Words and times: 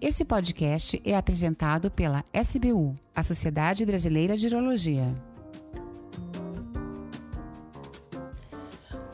Esse 0.00 0.24
podcast 0.24 1.02
é 1.04 1.16
apresentado 1.16 1.90
pela 1.90 2.24
SBU, 2.32 2.94
a 3.12 3.24
Sociedade 3.24 3.84
Brasileira 3.84 4.36
de 4.36 4.46
Urologia. 4.46 5.12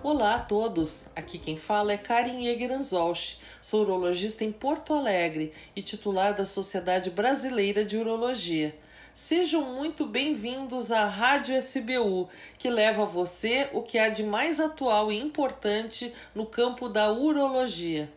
Olá 0.03 0.35
a 0.35 0.39
todos, 0.41 1.07
aqui 1.17 1.39
quem 1.39 1.57
fala 1.57 1.95
é 1.95 1.97
Karin 1.97 2.47
Egeranzolch, 2.49 3.41
sou 3.63 3.81
urologista 3.81 4.45
em 4.45 4.53
Porto 4.53 4.93
Alegre 4.93 5.55
e 5.75 5.81
titular 5.81 6.35
da 6.35 6.45
Sociedade 6.45 7.09
Brasileira 7.09 7.83
de 7.83 7.97
Urologia. 7.97 8.79
Sejam 9.15 9.75
muito 9.75 10.05
bem-vindos 10.05 10.93
à 10.93 11.07
Rádio 11.07 11.57
SBU, 11.57 12.29
que 12.59 12.69
leva 12.69 13.05
a 13.05 13.07
você 13.07 13.71
o 13.73 13.81
que 13.81 13.97
há 13.97 14.11
de 14.11 14.23
mais 14.23 14.61
atual 14.61 15.11
e 15.11 15.19
importante 15.19 16.13
no 16.35 16.45
campo 16.45 16.91
da 16.91 17.11
urologia. 17.11 18.13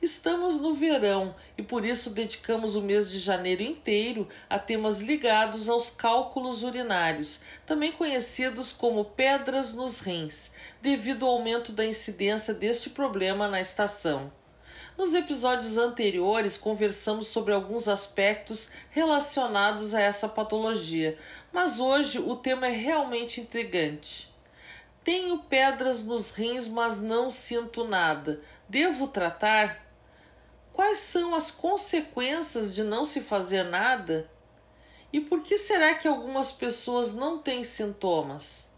Estamos 0.00 0.56
no 0.60 0.74
verão 0.74 1.34
e 1.56 1.62
por 1.62 1.84
isso 1.84 2.10
dedicamos 2.10 2.74
o 2.74 2.82
mês 2.82 3.10
de 3.10 3.18
janeiro 3.18 3.62
inteiro 3.62 4.26
a 4.50 4.58
temas 4.58 5.00
ligados 5.00 5.68
aos 5.68 5.90
cálculos 5.90 6.62
urinários, 6.62 7.40
também 7.64 7.92
conhecidos 7.92 8.72
como 8.72 9.04
pedras 9.04 9.72
nos 9.72 10.00
rins, 10.00 10.52
devido 10.80 11.24
ao 11.24 11.32
aumento 11.32 11.70
da 11.72 11.84
incidência 11.84 12.52
deste 12.52 12.90
problema 12.90 13.46
na 13.46 13.60
estação. 13.60 14.32
Nos 14.98 15.14
episódios 15.14 15.78
anteriores, 15.78 16.56
conversamos 16.56 17.28
sobre 17.28 17.54
alguns 17.54 17.88
aspectos 17.88 18.68
relacionados 18.90 19.94
a 19.94 20.00
essa 20.00 20.28
patologia, 20.28 21.16
mas 21.52 21.80
hoje 21.80 22.18
o 22.18 22.36
tema 22.36 22.66
é 22.66 22.70
realmente 22.70 23.40
intrigante. 23.40 24.31
Tenho 25.04 25.38
pedras 25.38 26.04
nos 26.04 26.30
rins, 26.30 26.68
mas 26.68 27.00
não 27.00 27.30
sinto 27.30 27.84
nada. 27.84 28.40
Devo 28.68 29.08
tratar? 29.08 29.84
Quais 30.72 30.98
são 30.98 31.34
as 31.34 31.50
consequências 31.50 32.74
de 32.74 32.84
não 32.84 33.04
se 33.04 33.20
fazer 33.20 33.64
nada? 33.64 34.30
E 35.12 35.20
por 35.20 35.42
que 35.42 35.58
será 35.58 35.94
que 35.94 36.08
algumas 36.08 36.52
pessoas 36.52 37.12
não 37.12 37.38
têm 37.38 37.64
sintomas? 37.64 38.68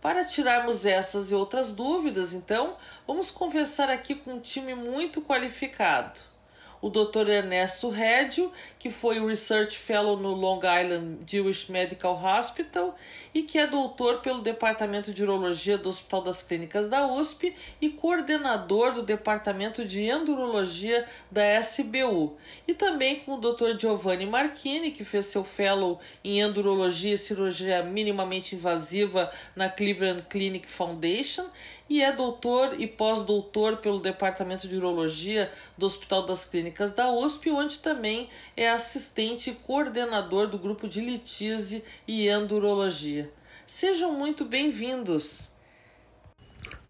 Para 0.00 0.24
tirarmos 0.24 0.84
essas 0.84 1.30
e 1.30 1.34
outras 1.34 1.72
dúvidas, 1.72 2.34
então, 2.34 2.76
vamos 3.06 3.30
conversar 3.30 3.88
aqui 3.90 4.14
com 4.14 4.34
um 4.34 4.40
time 4.40 4.74
muito 4.74 5.22
qualificado 5.22 6.35
o 6.86 6.90
Dr. 6.90 7.28
Ernesto 7.28 7.90
Redio, 7.90 8.52
que 8.78 8.90
foi 8.90 9.18
o 9.18 9.26
Research 9.26 9.76
Fellow 9.76 10.16
no 10.16 10.30
Long 10.32 10.60
Island 10.60 11.18
Jewish 11.26 11.68
Medical 11.68 12.14
Hospital 12.14 12.94
e 13.34 13.42
que 13.42 13.58
é 13.58 13.66
doutor 13.66 14.20
pelo 14.20 14.40
Departamento 14.40 15.12
de 15.12 15.24
Urologia 15.24 15.76
do 15.76 15.88
Hospital 15.88 16.22
das 16.22 16.44
Clínicas 16.44 16.88
da 16.88 17.04
USP 17.08 17.52
e 17.80 17.90
coordenador 17.90 18.92
do 18.92 19.02
Departamento 19.02 19.84
de 19.84 20.02
Endurologia 20.02 21.04
da 21.28 21.60
SBU. 21.60 22.36
E 22.68 22.72
também 22.72 23.16
com 23.16 23.34
o 23.34 23.40
Dr. 23.40 23.76
Giovanni 23.76 24.24
Marchini, 24.24 24.92
que 24.92 25.04
fez 25.04 25.26
seu 25.26 25.42
Fellow 25.42 25.98
em 26.22 26.40
Endurologia 26.40 27.14
e 27.14 27.18
Cirurgia 27.18 27.82
Minimamente 27.82 28.54
Invasiva 28.54 29.28
na 29.56 29.68
Cleveland 29.68 30.22
Clinic 30.30 30.68
Foundation 30.68 31.46
e 31.88 32.02
é 32.02 32.12
doutor 32.12 32.80
e 32.80 32.86
pós-doutor 32.86 33.78
pelo 33.78 34.00
Departamento 34.00 34.68
de 34.68 34.76
Urologia 34.76 35.50
do 35.78 35.86
Hospital 35.86 36.26
das 36.26 36.44
Clínicas 36.44 36.92
da 36.92 37.10
USP, 37.10 37.50
onde 37.50 37.78
também 37.78 38.28
é 38.56 38.68
assistente 38.68 39.50
e 39.50 39.54
coordenador 39.54 40.48
do 40.48 40.58
grupo 40.58 40.88
de 40.88 41.00
litise 41.00 41.84
e 42.06 42.28
endurologia. 42.28 43.30
Sejam 43.66 44.12
muito 44.12 44.44
bem-vindos. 44.44 45.50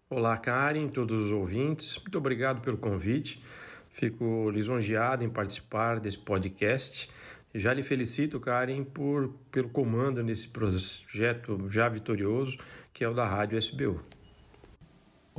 Olá, 0.09 0.37
Karen, 0.37 0.87
todos 0.87 1.25
os 1.25 1.31
ouvintes. 1.31 1.97
Muito 1.97 2.17
obrigado 2.17 2.61
pelo 2.61 2.77
convite. 2.77 3.43
Fico 3.89 4.49
lisonjeado 4.49 5.23
em 5.23 5.29
participar 5.29 5.99
desse 5.99 6.19
podcast. 6.19 7.09
Já 7.53 7.73
lhe 7.73 7.81
felicito, 7.81 8.39
Karen, 8.39 8.83
por, 8.83 9.33
pelo 9.51 9.69
comando 9.69 10.23
nesse 10.23 10.47
projeto 10.47 11.67
já 11.67 11.89
vitorioso 11.89 12.57
que 12.93 13.03
é 13.03 13.09
o 13.09 13.13
da 13.13 13.27
Rádio 13.27 13.57
SBU. 13.57 14.16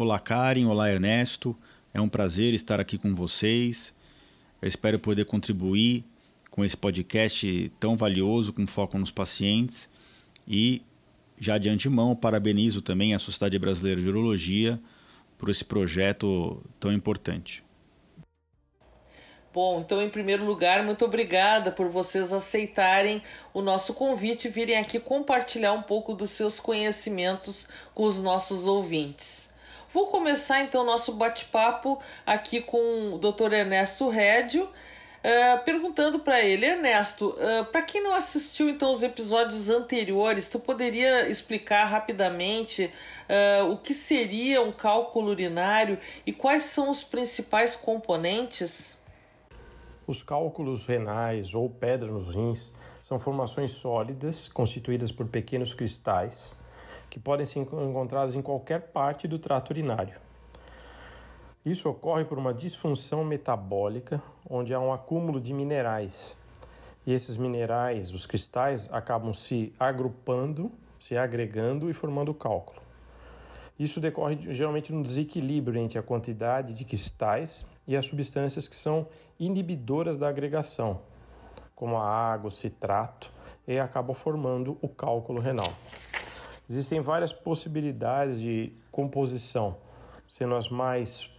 Olá, 0.00 0.20
Karen. 0.20 0.64
Olá, 0.66 0.88
Ernesto. 0.88 1.56
É 1.92 2.00
um 2.00 2.08
prazer 2.08 2.54
estar 2.54 2.78
aqui 2.78 2.96
com 2.96 3.16
vocês. 3.16 3.92
Eu 4.62 4.68
espero 4.68 4.96
poder 4.96 5.24
contribuir 5.24 6.04
com 6.52 6.64
esse 6.64 6.76
podcast 6.76 7.72
tão 7.80 7.96
valioso, 7.96 8.52
com 8.52 8.64
foco 8.64 8.96
nos 8.96 9.10
pacientes. 9.10 9.90
E, 10.46 10.82
já 11.36 11.58
de 11.58 11.68
antemão, 11.68 12.14
parabenizo 12.14 12.80
também 12.80 13.12
a 13.12 13.18
Sociedade 13.18 13.58
Brasileira 13.58 14.00
de 14.00 14.08
Urologia 14.08 14.80
por 15.36 15.48
esse 15.48 15.64
projeto 15.64 16.62
tão 16.78 16.92
importante. 16.92 17.64
Bom, 19.52 19.80
então, 19.80 20.00
em 20.00 20.08
primeiro 20.08 20.44
lugar, 20.44 20.84
muito 20.84 21.04
obrigada 21.04 21.72
por 21.72 21.88
vocês 21.88 22.32
aceitarem 22.32 23.20
o 23.52 23.60
nosso 23.60 23.94
convite 23.94 24.46
e 24.46 24.50
virem 24.52 24.78
aqui 24.78 25.00
compartilhar 25.00 25.72
um 25.72 25.82
pouco 25.82 26.14
dos 26.14 26.30
seus 26.30 26.60
conhecimentos 26.60 27.66
com 27.92 28.04
os 28.04 28.22
nossos 28.22 28.64
ouvintes. 28.64 29.47
Vou 29.90 30.08
começar 30.08 30.60
então 30.60 30.82
o 30.82 30.84
nosso 30.84 31.14
bate-papo 31.14 31.98
aqui 32.26 32.60
com 32.60 33.14
o 33.14 33.18
Dr. 33.18 33.54
Ernesto 33.54 34.10
Rédio, 34.10 34.64
uh, 34.64 35.64
perguntando 35.64 36.18
para 36.18 36.42
ele, 36.42 36.66
Ernesto, 36.66 37.30
uh, 37.30 37.64
para 37.72 37.80
quem 37.80 38.02
não 38.02 38.12
assistiu 38.12 38.68
então 38.68 38.92
os 38.92 39.02
episódios 39.02 39.70
anteriores, 39.70 40.50
tu 40.50 40.58
poderia 40.58 41.26
explicar 41.30 41.86
rapidamente 41.86 42.92
uh, 43.64 43.72
o 43.72 43.78
que 43.78 43.94
seria 43.94 44.60
um 44.60 44.72
cálculo 44.72 45.30
urinário 45.30 45.98
e 46.26 46.34
quais 46.34 46.64
são 46.64 46.90
os 46.90 47.02
principais 47.02 47.74
componentes? 47.74 48.94
Os 50.06 50.22
cálculos 50.22 50.84
renais 50.84 51.54
ou 51.54 51.70
pedra 51.70 52.08
nos 52.10 52.34
rins 52.34 52.70
são 53.00 53.18
formações 53.18 53.70
sólidas 53.70 54.48
constituídas 54.48 55.10
por 55.10 55.26
pequenos 55.28 55.72
cristais 55.72 56.54
que 57.10 57.18
podem 57.18 57.46
ser 57.46 57.60
encontradas 57.60 58.34
em 58.34 58.42
qualquer 58.42 58.92
parte 58.92 59.26
do 59.26 59.38
trato 59.38 59.70
urinário. 59.70 60.14
Isso 61.64 61.88
ocorre 61.88 62.24
por 62.24 62.38
uma 62.38 62.54
disfunção 62.54 63.24
metabólica, 63.24 64.22
onde 64.48 64.72
há 64.72 64.80
um 64.80 64.92
acúmulo 64.92 65.40
de 65.40 65.52
minerais. 65.52 66.36
E 67.06 67.12
esses 67.12 67.36
minerais, 67.36 68.10
os 68.12 68.26
cristais, 68.26 68.88
acabam 68.92 69.34
se 69.34 69.72
agrupando, 69.78 70.70
se 70.98 71.16
agregando 71.16 71.90
e 71.90 71.92
formando 71.92 72.32
cálculo. 72.32 72.80
Isso 73.78 74.00
decorre 74.00 74.36
geralmente 74.54 74.92
no 74.92 75.02
desequilíbrio 75.02 75.80
entre 75.80 75.98
a 75.98 76.02
quantidade 76.02 76.72
de 76.72 76.84
cristais 76.84 77.66
e 77.86 77.96
as 77.96 78.06
substâncias 78.06 78.66
que 78.66 78.74
são 78.74 79.06
inibidoras 79.38 80.16
da 80.16 80.28
agregação, 80.28 81.00
como 81.76 81.96
a 81.96 82.04
água, 82.04 82.48
o 82.48 82.50
citrato, 82.50 83.32
e 83.66 83.78
acabam 83.78 84.14
formando 84.14 84.76
o 84.82 84.88
cálculo 84.88 85.40
renal. 85.40 85.72
Existem 86.68 87.00
várias 87.00 87.32
possibilidades 87.32 88.40
de 88.40 88.72
composição, 88.92 89.76
sendo 90.26 90.54
as 90.54 90.68
mais 90.68 91.30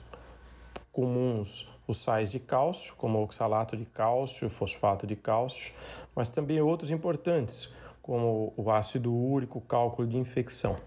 comuns 0.91 1.67
os 1.87 1.97
sais 1.97 2.31
de 2.31 2.39
cálcio, 2.39 2.95
como 2.95 3.21
oxalato 3.23 3.75
de 3.75 3.83
cálcio, 3.83 4.47
fosfato 4.47 5.07
de 5.07 5.15
cálcio, 5.15 5.73
mas 6.15 6.29
também 6.29 6.61
outros 6.61 6.91
importantes, 6.91 7.73
como 8.01 8.53
o 8.55 8.69
ácido 8.69 9.11
úrico, 9.11 9.59
cálculo 9.61 10.07
de 10.07 10.17
infecção. 10.17 10.77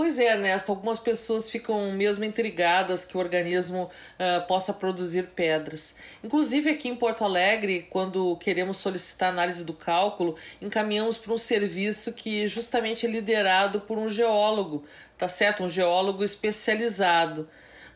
Pois 0.00 0.18
é, 0.18 0.32
Ernesto, 0.32 0.72
algumas 0.72 0.98
pessoas 0.98 1.50
ficam 1.50 1.92
mesmo 1.92 2.24
intrigadas 2.24 3.04
que 3.04 3.18
o 3.18 3.20
organismo 3.20 3.82
uh, 3.82 4.46
possa 4.46 4.72
produzir 4.72 5.24
pedras. 5.36 5.94
Inclusive 6.24 6.70
aqui 6.70 6.88
em 6.88 6.96
Porto 6.96 7.22
Alegre, 7.22 7.86
quando 7.90 8.34
queremos 8.38 8.78
solicitar 8.78 9.28
análise 9.28 9.62
do 9.62 9.74
cálculo, 9.74 10.36
encaminhamos 10.58 11.18
para 11.18 11.34
um 11.34 11.36
serviço 11.36 12.14
que 12.14 12.48
justamente 12.48 13.04
é 13.04 13.10
liderado 13.10 13.82
por 13.82 13.98
um 13.98 14.08
geólogo, 14.08 14.86
tá 15.18 15.28
certo? 15.28 15.64
Um 15.64 15.68
geólogo 15.68 16.24
especializado. 16.24 17.46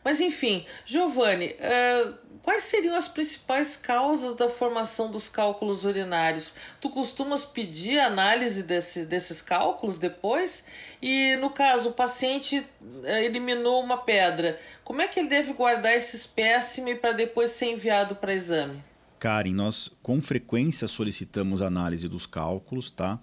Mas 0.03 0.19
enfim, 0.19 0.63
Giovanni, 0.85 1.55
uh, 1.55 2.13
quais 2.45 2.63
seriam 2.65 2.95
as 2.95 3.07
principais 3.07 3.75
causas 3.75 4.35
da 4.35 4.47
formação 4.47 5.09
dos 5.09 5.27
cálculos 5.27 5.83
urinários? 5.83 6.53
Tu 6.79 6.91
costumas 6.91 7.43
pedir 7.43 7.97
análise 7.97 8.61
desse, 8.61 9.03
desses 9.03 9.41
cálculos 9.41 9.97
depois? 9.97 10.63
E 11.01 11.35
no 11.37 11.49
caso, 11.49 11.89
o 11.89 11.93
paciente 11.93 12.59
uh, 12.59 13.07
eliminou 13.07 13.83
uma 13.83 13.97
pedra, 13.97 14.59
como 14.83 15.01
é 15.01 15.07
que 15.07 15.19
ele 15.19 15.27
deve 15.27 15.53
guardar 15.53 15.97
esse 15.97 16.15
espécime 16.15 16.93
para 16.93 17.13
depois 17.13 17.49
ser 17.49 17.71
enviado 17.71 18.15
para 18.15 18.31
exame? 18.31 18.81
Karen, 19.17 19.53
nós 19.53 19.91
com 20.03 20.21
frequência 20.21 20.87
solicitamos 20.87 21.63
análise 21.63 22.07
dos 22.07 22.27
cálculos, 22.27 22.91
tá? 22.91 23.19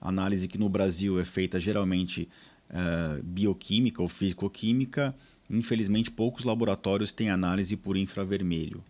Análise 0.00 0.48
que 0.48 0.56
no 0.56 0.70
Brasil 0.70 1.20
é 1.20 1.24
feita 1.24 1.60
geralmente 1.60 2.30
uh, 2.70 3.22
bioquímica 3.22 4.00
ou 4.00 4.08
físico-química 4.08 5.14
Infelizmente, 5.54 6.10
poucos 6.10 6.44
laboratórios 6.44 7.12
têm 7.12 7.30
análise 7.30 7.76
por 7.76 7.96
infravermelho. 7.96 8.82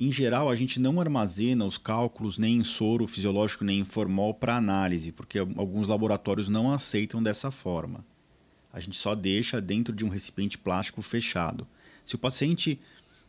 Em 0.00 0.12
geral, 0.12 0.48
a 0.48 0.54
gente 0.54 0.78
não 0.78 1.00
armazena 1.00 1.64
os 1.64 1.76
cálculos 1.76 2.38
nem 2.38 2.58
em 2.58 2.64
soro 2.64 3.06
fisiológico 3.06 3.64
nem 3.64 3.80
em 3.80 3.84
formol 3.84 4.32
para 4.32 4.56
análise, 4.56 5.10
porque 5.10 5.38
alguns 5.38 5.88
laboratórios 5.88 6.48
não 6.48 6.72
aceitam 6.72 7.22
dessa 7.22 7.50
forma. 7.50 8.04
A 8.72 8.78
gente 8.78 8.96
só 8.96 9.14
deixa 9.14 9.60
dentro 9.60 9.94
de 9.94 10.04
um 10.04 10.08
recipiente 10.08 10.56
plástico 10.56 11.02
fechado. 11.02 11.66
Se 12.04 12.14
o 12.14 12.18
paciente 12.18 12.78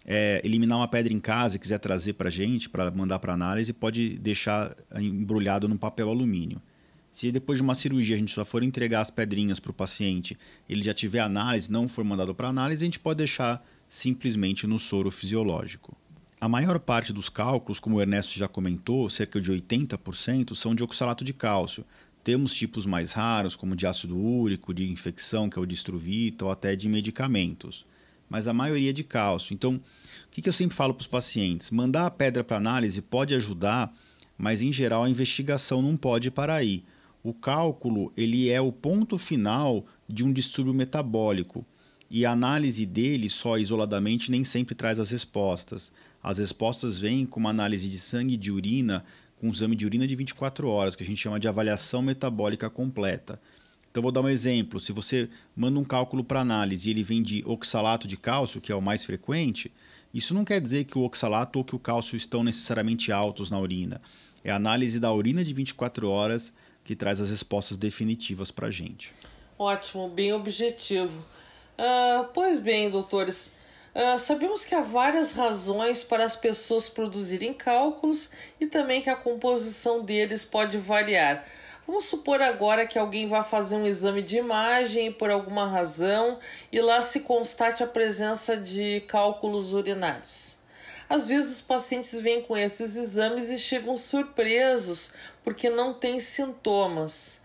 é, 0.06 0.42
eliminar 0.44 0.78
uma 0.78 0.88
pedra 0.88 1.12
em 1.12 1.20
casa 1.20 1.56
e 1.56 1.60
quiser 1.60 1.80
trazer 1.80 2.14
para 2.14 2.28
a 2.28 2.32
gente, 2.32 2.70
para 2.70 2.92
mandar 2.92 3.20
para 3.20 3.34
análise, 3.34 3.74
pode 3.74 4.18
deixar 4.20 4.76
embrulhado 4.96 5.68
no 5.68 5.78
papel 5.78 6.10
alumínio. 6.10 6.62
Se 7.12 7.32
depois 7.32 7.58
de 7.58 7.64
uma 7.64 7.76
cirurgia 7.76 8.16
a 8.16 8.20
gente 8.20 8.34
só 8.34 8.46
for 8.46 8.64
entregar 8.64 9.02
as 9.02 9.10
pedrinhas 9.10 9.60
para 9.60 9.72
o 9.72 9.74
paciente, 9.74 10.38
ele 10.70 10.84
já 10.84 10.94
tiver 10.94 11.20
análise, 11.20 11.72
não 11.72 11.88
for 11.88 12.04
mandado 12.04 12.36
para 12.36 12.48
análise, 12.48 12.84
a 12.84 12.88
gente 12.88 13.00
pode 13.00 13.18
deixar 13.18 13.66
simplesmente 13.88 14.68
no 14.68 14.78
soro 14.78 15.10
fisiológico. 15.10 15.98
A 16.40 16.48
maior 16.48 16.80
parte 16.80 17.12
dos 17.12 17.28
cálculos, 17.28 17.80
como 17.80 17.98
o 17.98 18.02
Ernesto 18.02 18.38
já 18.38 18.48
comentou, 18.48 19.10
cerca 19.10 19.42
de 19.42 19.52
80%, 19.52 20.56
são 20.56 20.74
de 20.74 20.84
oxalato 20.84 21.24
de 21.24 21.34
cálcio. 21.34 21.84
Temos 22.24 22.54
tipos 22.54 22.86
mais 22.86 23.12
raros, 23.12 23.56
como 23.56 23.76
de 23.76 23.86
ácido 23.86 24.18
úrico, 24.18 24.74
de 24.74 24.90
infecção, 24.90 25.50
que 25.50 25.60
é 25.60 25.62
o 25.62 25.66
distrovita, 25.66 26.46
ou 26.46 26.52
até 26.52 26.76
de 26.76 26.88
medicamentos. 26.88 27.86
Mas 28.30 28.48
a 28.48 28.54
maioria 28.54 28.92
é 28.92 28.94
de 28.94 29.04
cálcio. 29.04 29.54
Então, 29.54 29.76
o 29.76 29.82
que 30.30 30.48
eu 30.48 30.54
sempre 30.54 30.78
falo 30.78 30.94
para 30.94 31.02
os 31.02 31.08
pacientes? 31.08 31.72
Mandar 31.72 32.06
a 32.06 32.12
pedra 32.12 32.44
para 32.44 32.56
análise 32.56 33.02
pode 33.02 33.36
ajudar, 33.36 33.94
mas 34.38 34.62
em 34.62 34.72
geral 34.72 35.04
a 35.04 35.10
investigação 35.10 35.82
não 35.82 35.98
pode 35.98 36.32
parar 36.32 36.56
aí 36.56 36.84
o 37.24 37.34
cálculo 37.34 38.14
ele 38.16 38.50
é 38.50 38.62
o 38.62 38.72
ponto 38.72 39.18
final 39.18 39.86
de 40.08 40.24
um 40.24 40.32
distúrbio 40.32 40.74
metabólico 40.74 41.66
e 42.10 42.26
a 42.26 42.32
análise 42.32 42.86
dele 42.86 43.30
só 43.30 43.58
isoladamente 43.58 44.32
nem 44.32 44.44
sempre 44.44 44.74
traz 44.74 45.00
as 45.00 45.12
respostas. 45.12 45.92
As 46.24 46.38
respostas 46.38 46.98
vêm 46.98 47.26
com 47.26 47.40
uma 47.40 47.52
análise 47.52 47.88
de 47.88 47.98
sangue 47.98 48.34
e 48.34 48.38
de 48.38 48.52
urina, 48.52 49.06
com 49.40 49.48
um 49.48 49.52
exame 49.52 49.76
de 49.76 49.86
urina 49.86 50.08
de 50.08 50.16
24 50.16 50.68
horas, 50.68 50.96
que 50.96 51.04
a 51.04 51.06
gente 51.06 51.22
chama 51.22 51.40
de 51.40 51.48
avaliação 51.48 52.02
metabólica 52.02 52.70
completa. 52.70 53.40
Então 53.92 54.04
vou 54.04 54.12
dar 54.12 54.22
um 54.22 54.30
exemplo. 54.30 54.80
Se 54.80 54.92
você 54.92 55.30
manda 55.56 55.80
um 55.80 55.84
cálculo 55.84 56.24
para 56.24 56.42
análise 56.42 56.90
e 56.90 56.92
ele 56.92 57.04
vem 57.04 57.22
de 57.22 57.44
oxalato 57.46 58.08
de 58.08 58.18
cálcio, 58.18 58.62
que 58.62 58.72
é 58.72 58.76
o 58.76 58.82
mais 58.82 59.04
frequente, 59.04 59.72
isso 60.14 60.34
não 60.34 60.44
quer 60.44 60.60
dizer 60.60 60.86
que 60.86 60.98
o 60.98 61.04
oxalato 61.04 61.60
ou 61.60 61.66
que 61.66 61.76
o 61.76 61.80
cálcio 61.80 62.16
estão 62.16 62.44
necessariamente 62.44 63.12
altos 63.12 63.52
na 63.52 63.60
urina. 63.60 64.02
É 64.44 64.52
a 64.52 64.56
análise 64.56 65.00
da 65.00 65.14
urina 65.14 65.44
de 65.44 65.54
24 65.54 66.10
horas 66.10 66.54
que 66.90 66.96
traz 66.96 67.22
as 67.22 67.30
respostas 67.30 67.78
definitivas 67.78 68.50
para 68.50 68.66
a 68.66 68.72
gente. 68.72 69.14
Ótimo, 69.60 70.10
bem 70.10 70.34
objetivo. 70.34 71.24
Uh, 71.78 72.26
pois 72.34 72.58
bem, 72.58 72.90
doutores, 72.90 73.52
uh, 73.94 74.18
sabemos 74.18 74.66
que 74.66 74.74
há 74.74 74.82
várias 74.82 75.32
razões 75.34 76.04
para 76.04 76.26
as 76.26 76.36
pessoas 76.36 76.90
produzirem 76.90 77.54
cálculos 77.54 78.32
e 78.60 78.66
também 78.66 79.04
que 79.04 79.10
a 79.12 79.16
composição 79.16 80.04
deles 80.04 80.44
pode 80.44 80.80
variar. 80.80 81.46
Vamos 81.86 82.06
supor 82.06 82.42
agora 82.42 82.88
que 82.88 82.98
alguém 82.98 83.28
vá 83.28 83.44
fazer 83.44 83.76
um 83.76 83.86
exame 83.86 84.24
de 84.24 84.38
imagem 84.38 85.12
por 85.12 85.30
alguma 85.30 85.68
razão 85.68 86.40
e 86.72 86.82
lá 86.82 87.04
se 87.04 87.20
constate 87.20 87.84
a 87.84 87.88
presença 87.88 88.58
de 88.58 89.02
cálculos 89.02 89.74
urinários. 89.74 90.59
Às 91.10 91.28
vezes 91.28 91.54
os 91.54 91.62
pacientes 91.62 92.14
vêm 92.20 92.44
com 92.44 92.56
esses 92.56 92.96
exames 92.96 93.50
e 93.50 93.58
chegam 93.58 93.98
surpresos 93.98 95.12
porque 95.44 95.70
não 95.70 95.94
têm 95.94 96.20
sintomas. 96.20 97.42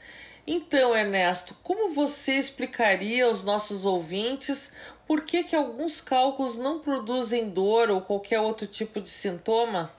Então, 0.47 0.95
Ernesto, 0.95 1.57
como 1.63 1.95
você 1.95 2.33
explicaria 2.33 3.25
aos 3.25 3.43
nossos 3.43 3.87
ouvintes 3.87 4.73
por 5.07 5.23
que, 5.23 5.45
que 5.45 5.57
alguns 5.57 6.01
cálculos 6.01 6.57
não 6.57 6.81
produzem 6.81 7.49
dor 7.49 7.91
ou 7.91 8.01
qualquer 8.01 8.41
outro 8.41 8.67
tipo 8.67 9.01
de 9.01 9.09
sintoma? 9.09 9.91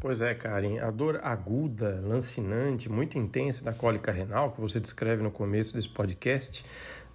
Pois 0.00 0.22
é, 0.22 0.34
Karen, 0.34 0.78
a 0.78 0.90
dor 0.90 1.20
aguda, 1.22 2.00
lancinante, 2.04 2.88
muito 2.88 3.18
intensa 3.18 3.64
da 3.64 3.72
cólica 3.72 4.12
renal, 4.12 4.52
que 4.52 4.60
você 4.60 4.78
descreve 4.78 5.22
no 5.22 5.30
começo 5.30 5.74
desse 5.74 5.88
podcast, 5.88 6.64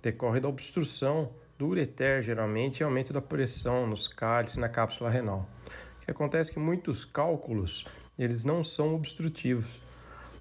decorre 0.02 0.40
da 0.40 0.50
obstrução 0.50 1.32
do 1.58 1.68
ureter, 1.68 2.22
geralmente, 2.22 2.80
e 2.80 2.84
aumento 2.84 3.14
da 3.14 3.22
pressão 3.22 3.88
nos 3.88 4.08
cálices 4.08 4.58
na 4.58 4.70
cápsula 4.70 5.10
renal. 5.10 5.48
O 6.02 6.06
que 6.06 6.12
acontece 6.12 6.52
é 6.52 6.54
que 6.54 6.60
muitos 6.60 7.06
cálculos, 7.06 7.86
eles 8.18 8.44
não 8.44 8.64
são 8.64 8.96
obstrutivos. 8.96 9.82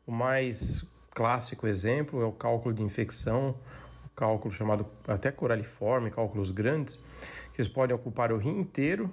O 0.07 0.13
mais 0.13 0.85
clássico 1.11 1.67
exemplo 1.67 2.21
é 2.21 2.25
o 2.25 2.33
cálculo 2.33 2.75
de 2.75 2.83
infecção, 2.83 3.55
o 4.05 4.11
cálculo 4.15 4.53
chamado 4.53 4.87
até 5.07 5.31
coraliforme, 5.31 6.11
cálculos 6.11 6.51
grandes, 6.51 6.97
que 7.53 7.61
eles 7.61 7.69
podem 7.69 7.95
ocupar 7.95 8.33
o 8.33 8.39
rim 8.39 8.59
inteiro 8.59 9.11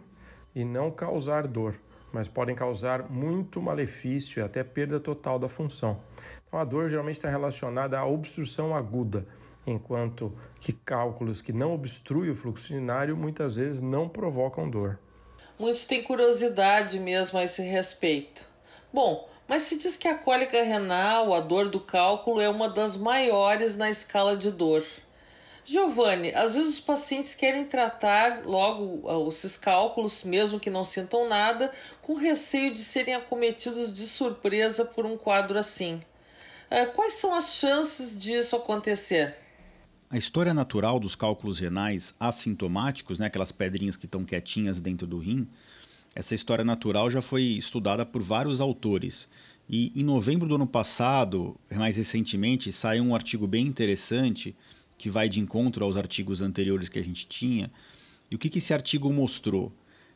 e 0.56 0.64
não 0.66 0.90
causar 0.90 1.46
dor, 1.46 1.76
mas 2.12 2.28
podem 2.28 2.56
causar 2.56 3.10
muito 3.10 3.62
malefício 3.62 4.40
e 4.40 4.44
até 4.44 4.64
perda 4.64 5.00
total 5.00 5.38
da 5.38 5.48
função. 5.48 6.00
Então, 6.48 6.60
a 6.60 6.64
dor 6.64 6.90
geralmente 6.90 7.18
está 7.18 7.30
relacionada 7.30 8.00
à 8.00 8.06
obstrução 8.06 8.76
aguda, 8.76 9.28
enquanto 9.72 10.34
que 10.60 10.74
cálculos 10.74 11.42
que 11.42 11.54
não 11.54 11.74
obstruem 11.74 12.32
o 12.32 12.36
fluxo 12.36 12.74
urinário 12.74 13.16
muitas 13.16 13.56
vezes 13.56 13.82
não 13.82 14.10
provocam 14.10 14.70
dor. 14.70 15.00
Muitos 15.58 15.86
têm 15.86 16.02
curiosidade 16.02 17.00
mesmo 17.00 17.38
a 17.38 17.44
esse 17.44 17.62
respeito. 17.62 18.48
Bom, 18.94 19.30
mas 19.48 19.64
se 19.64 19.78
diz 19.78 19.98
que 19.98 20.08
a 20.08 20.16
cólica 20.18 20.64
renal, 20.64 21.34
a 21.34 21.40
dor 21.40 21.70
do 21.70 21.80
cálculo, 21.80 22.40
é 22.40 22.48
uma 22.48 22.70
das 22.70 22.96
maiores 22.96 23.76
na 23.76 23.90
escala 23.90 24.38
de 24.38 24.52
dor. 24.52 24.86
Giovanni, 25.66 26.34
às 26.34 26.56
vezes 26.56 26.76
os 26.76 26.80
pacientes 26.80 27.36
querem 27.36 27.66
tratar 27.66 28.44
logo 28.44 29.08
ah, 29.08 29.28
esses 29.28 29.58
cálculos, 29.58 30.24
mesmo 30.24 30.60
que 30.60 30.70
não 30.70 30.84
sintam 30.84 31.28
nada, 31.28 31.72
com 32.02 32.14
receio 32.14 32.74
de 32.74 32.84
serem 32.84 33.14
acometidos 33.14 33.94
de 33.94 34.08
surpresa 34.08 34.86
por 34.86 35.06
um 35.06 35.18
quadro 35.18 35.60
assim. 35.60 36.02
Ah, 36.72 36.86
quais 36.86 37.14
são 37.14 37.34
as 37.36 37.54
chances 37.54 38.18
disso 38.18 38.56
acontecer? 38.56 39.36
A 40.12 40.18
história 40.18 40.56
natural 40.56 41.00
dos 41.00 41.14
cálculos 41.14 41.60
renais 41.60 42.16
assintomáticos, 42.20 43.20
né, 43.20 43.28
aquelas 43.28 43.52
pedrinhas 43.52 43.96
que 43.96 44.06
estão 44.06 44.26
quietinhas 44.26 44.82
dentro 44.82 45.06
do 45.06 45.20
rim, 45.20 45.48
essa 46.16 46.34
história 46.34 46.66
natural 46.66 47.12
já 47.12 47.22
foi 47.22 47.44
estudada 47.44 48.04
por 48.04 48.20
vários 48.20 48.60
autores. 48.60 49.30
E 49.70 49.94
em 49.96 50.04
novembro 50.04 50.48
do 50.48 50.56
ano 50.56 50.66
passado, 50.66 51.56
mais 51.72 51.98
recentemente, 51.98 52.72
saiu 52.72 53.04
um 53.04 53.14
artigo 53.14 53.46
bem 53.46 53.68
interessante 53.68 54.56
que 54.98 55.12
vai 55.12 55.30
de 55.30 55.40
encontro 55.40 55.86
aos 55.86 55.96
artigos 55.96 56.42
anteriores 56.42 56.90
que 56.90 56.98
a 56.98 57.04
gente 57.04 57.28
tinha. 57.28 57.72
E 58.32 58.36
o 58.36 58.40
que, 58.40 58.50
que 58.50 58.58
esse 58.58 58.74
artigo 58.74 59.14
mostrou? 59.14 59.72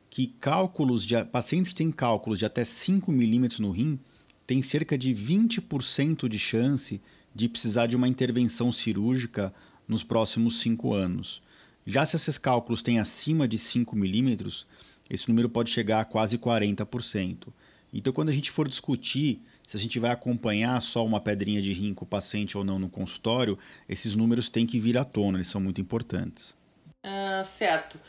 Que 0.10 0.26
cálculos 0.40 1.06
de 1.06 1.24
pacientes 1.26 1.72
que 1.72 1.78
têm 1.78 1.92
cálculos 1.92 2.40
de 2.40 2.48
até 2.48 2.64
5 2.64 3.12
milímetros 3.12 3.60
no 3.60 3.70
rim 3.70 4.00
têm 4.48 4.60
cerca 4.64 4.98
de 4.98 5.14
20% 5.14 6.28
de 6.28 6.40
chance 6.40 7.00
de 7.34 7.48
precisar 7.48 7.86
de 7.86 7.96
uma 7.96 8.08
intervenção 8.08 8.72
cirúrgica 8.72 9.54
nos 9.88 10.04
próximos 10.04 10.60
5 10.60 10.94
anos. 10.94 11.42
Já 11.86 12.06
se 12.06 12.16
esses 12.16 12.38
cálculos 12.38 12.82
têm 12.82 13.00
acima 13.00 13.48
de 13.48 13.58
5 13.58 13.96
milímetros, 13.96 14.66
esse 15.10 15.28
número 15.28 15.50
pode 15.50 15.70
chegar 15.70 16.00
a 16.00 16.06
quase 16.06 16.38
40%. 16.38 17.48
Então, 17.94 18.12
quando 18.12 18.30
a 18.30 18.34
gente 18.34 18.50
for 18.50 18.68
discutir 18.68 19.42
se 19.68 19.78
a 19.78 19.80
gente 19.80 20.00
vai 20.00 20.12
acompanhar 20.12 20.82
só 20.82 21.06
uma 21.06 21.22
pedrinha 21.22 21.62
de 21.62 21.72
rim 21.74 21.94
com 21.94 22.04
o 22.04 22.08
paciente 22.08 22.58
ou 22.58 22.64
não 22.64 22.78
no 22.78 22.90
consultório, 22.90 23.58
esses 23.88 24.16
números 24.16 24.50
têm 24.50 24.66
que 24.66 24.80
vir 24.80 24.98
à 24.98 25.06
tona, 25.06 25.38
eles 25.38 25.48
são 25.48 25.62
muito 25.62 25.80
importantes. 25.80 26.56
Ah, 27.04 27.42
certo. 27.44 28.00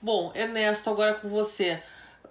Bom, 0.00 0.32
Ernesto, 0.34 0.90
agora 0.90 1.14
com 1.14 1.28
você. 1.28 1.82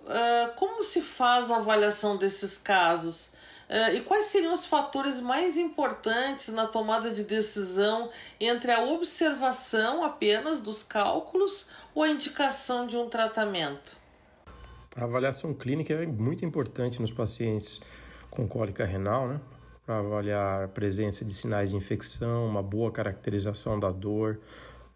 Uh, 0.03 0.53
como 0.55 0.83
se 0.83 1.01
faz 1.01 1.51
a 1.51 1.57
avaliação 1.57 2.17
desses 2.17 2.57
casos? 2.57 3.31
Uh, 3.69 3.95
e 3.95 4.01
quais 4.01 4.27
seriam 4.27 4.53
os 4.53 4.65
fatores 4.65 5.19
mais 5.19 5.57
importantes 5.57 6.47
na 6.53 6.67
tomada 6.67 7.11
de 7.11 7.25
decisão 7.25 8.09
entre 8.39 8.71
a 8.71 8.85
observação 8.85 10.05
apenas 10.05 10.61
dos 10.61 10.83
cálculos 10.83 11.69
ou 11.93 12.03
a 12.03 12.07
indicação 12.07 12.87
de 12.87 12.95
um 12.95 13.09
tratamento? 13.09 13.97
A 14.95 15.03
avaliação 15.03 15.53
clínica 15.53 15.93
é 15.93 16.05
muito 16.05 16.45
importante 16.45 17.01
nos 17.01 17.11
pacientes 17.11 17.81
com 18.31 18.47
cólica 18.47 18.85
renal, 18.85 19.27
né? 19.27 19.41
Para 19.85 19.99
avaliar 19.99 20.63
a 20.63 20.67
presença 20.67 21.25
de 21.25 21.33
sinais 21.33 21.71
de 21.71 21.75
infecção, 21.75 22.45
uma 22.45 22.63
boa 22.63 22.91
caracterização 22.91 23.77
da 23.79 23.91
dor, 23.91 24.39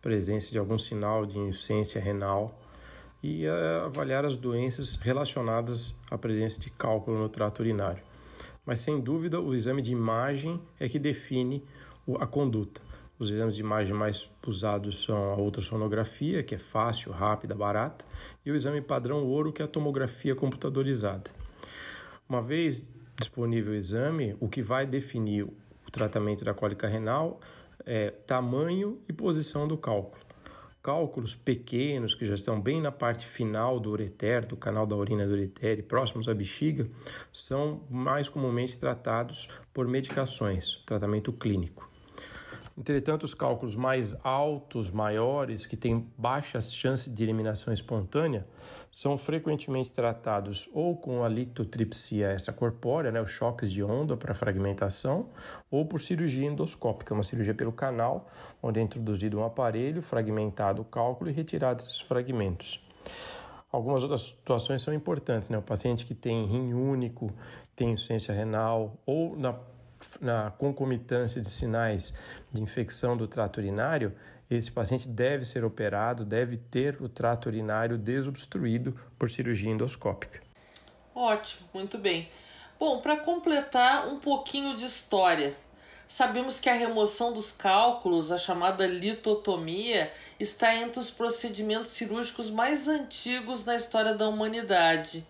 presença 0.01 0.49
de 0.49 0.57
algum 0.57 0.77
sinal 0.77 1.25
de 1.25 1.37
insuficiência 1.37 2.01
renal 2.01 2.57
e 3.21 3.45
uh, 3.45 3.85
avaliar 3.85 4.25
as 4.25 4.35
doenças 4.37 4.95
relacionadas 4.95 5.95
à 6.09 6.17
presença 6.17 6.59
de 6.59 6.69
cálculo 6.69 7.17
no 7.19 7.29
trato 7.29 7.59
urinário. 7.59 8.10
Mas 8.65 8.79
sem 8.79 8.99
dúvida, 8.99 9.39
o 9.39 9.55
exame 9.55 9.81
de 9.81 9.91
imagem 9.91 10.61
é 10.79 10.87
que 10.87 10.99
define 10.99 11.63
a 12.19 12.27
conduta. 12.27 12.81
Os 13.17 13.29
exames 13.29 13.55
de 13.55 13.61
imagem 13.61 13.93
mais 13.93 14.29
usados 14.45 15.03
são 15.03 15.15
a 15.15 15.37
ultrassonografia, 15.37 16.41
que 16.41 16.55
é 16.55 16.57
fácil, 16.57 17.11
rápida, 17.11 17.53
barata, 17.53 18.03
e 18.43 18.51
o 18.51 18.55
exame 18.55 18.81
padrão 18.81 19.23
ouro, 19.25 19.53
que 19.53 19.61
é 19.61 19.65
a 19.65 19.67
tomografia 19.67 20.33
computadorizada. 20.33 21.29
Uma 22.27 22.41
vez 22.41 22.89
disponível 23.19 23.73
o 23.73 23.75
exame, 23.75 24.35
o 24.39 24.49
que 24.49 24.61
vai 24.61 24.87
definir 24.87 25.43
o 25.43 25.91
tratamento 25.91 26.43
da 26.43 26.53
cólica 26.53 26.87
renal 26.87 27.39
é 27.85 28.09
tamanho 28.09 28.99
e 29.07 29.13
posição 29.13 29.67
do 29.67 29.77
cálculo. 29.77 30.20
Cálculos 30.81 31.35
pequenos, 31.35 32.15
que 32.15 32.25
já 32.25 32.33
estão 32.33 32.59
bem 32.59 32.81
na 32.81 32.91
parte 32.91 33.27
final 33.27 33.79
do 33.79 33.91
ureter, 33.91 34.47
do 34.47 34.57
canal 34.57 34.87
da 34.87 34.95
urina 34.95 35.27
do 35.27 35.33
ureter, 35.33 35.83
próximos 35.83 36.27
à 36.27 36.33
bexiga, 36.33 36.89
são 37.31 37.83
mais 37.89 38.27
comumente 38.27 38.77
tratados 38.79 39.47
por 39.71 39.87
medicações, 39.87 40.81
tratamento 40.85 41.31
clínico. 41.31 41.90
Entretanto, 42.77 43.23
os 43.23 43.33
cálculos 43.33 43.75
mais 43.75 44.15
altos, 44.23 44.89
maiores, 44.89 45.65
que 45.65 45.75
têm 45.75 46.07
baixas 46.17 46.73
chances 46.73 47.13
de 47.13 47.23
eliminação 47.23 47.73
espontânea, 47.73 48.47
são 48.91 49.17
frequentemente 49.17 49.91
tratados 49.91 50.69
ou 50.73 50.97
com 50.97 51.23
a 51.23 51.29
litotripsia 51.29 52.33
extracorpórea, 52.33 53.11
né, 53.11 53.21
os 53.21 53.29
choques 53.29 53.71
de 53.71 53.83
onda 53.83 54.17
para 54.17 54.33
fragmentação, 54.33 55.29
ou 55.69 55.85
por 55.85 56.01
cirurgia 56.01 56.47
endoscópica, 56.47 57.13
uma 57.13 57.23
cirurgia 57.23 57.53
pelo 57.53 57.71
canal, 57.71 58.29
onde 58.61 58.79
é 58.79 58.83
introduzido 58.83 59.39
um 59.39 59.45
aparelho, 59.45 60.01
fragmentado 60.01 60.81
o 60.81 60.85
cálculo 60.85 61.29
e 61.29 61.33
retirado 61.33 61.83
esses 61.83 62.01
fragmentos. 62.01 62.83
Algumas 63.71 64.03
outras 64.03 64.23
situações 64.23 64.81
são 64.81 64.93
importantes, 64.93 65.49
né? 65.49 65.57
O 65.57 65.61
paciente 65.61 66.05
que 66.05 66.13
tem 66.13 66.45
rim 66.45 66.73
único, 66.73 67.31
tem 67.73 67.91
insuficiência 67.91 68.33
renal 68.33 68.97
ou 69.05 69.37
na 69.37 69.55
na 70.19 70.51
concomitância 70.51 71.41
de 71.41 71.49
sinais 71.49 72.13
de 72.51 72.61
infecção 72.61 73.15
do 73.15 73.27
trato 73.27 73.57
urinário, 73.57 74.13
esse 74.49 74.69
paciente 74.69 75.07
deve 75.07 75.45
ser 75.45 75.63
operado, 75.63 76.25
deve 76.25 76.57
ter 76.57 77.01
o 77.01 77.07
trato 77.07 77.47
urinário 77.47 77.97
desobstruído 77.97 78.99
por 79.17 79.29
cirurgia 79.29 79.71
endoscópica. 79.71 80.41
Ótimo, 81.15 81.69
muito 81.73 81.97
bem. 81.97 82.29
Bom, 82.79 82.99
para 82.99 83.17
completar 83.17 84.07
um 84.07 84.19
pouquinho 84.19 84.75
de 84.75 84.85
história, 84.85 85.55
sabemos 86.07 86.59
que 86.59 86.69
a 86.69 86.73
remoção 86.73 87.31
dos 87.31 87.51
cálculos, 87.51 88.31
a 88.31 88.37
chamada 88.37 88.87
litotomia, 88.87 90.11
está 90.39 90.75
entre 90.75 90.99
os 90.99 91.11
procedimentos 91.11 91.91
cirúrgicos 91.91 92.49
mais 92.49 92.87
antigos 92.87 93.63
na 93.65 93.75
história 93.75 94.13
da 94.13 94.27
humanidade. 94.27 95.25